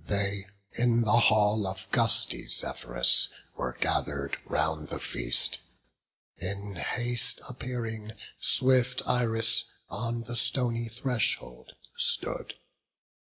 [0.00, 0.46] They
[0.78, 5.58] in the hall of gusty Zephyrus Were gather'd round the feast;
[6.38, 12.54] in haste appearing, Swift Iris on the stony threshold stood.